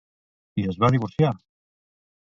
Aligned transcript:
I 0.63 0.65
es 0.71 0.79
va 0.85 0.91
divorciar? 0.97 1.31